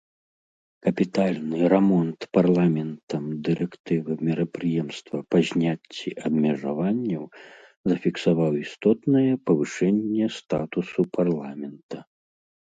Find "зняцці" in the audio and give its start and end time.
5.49-6.09